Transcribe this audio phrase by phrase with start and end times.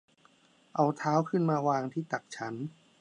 [0.75, 2.53] เอาเท้าขึ้นมาวางที่ตักฉัน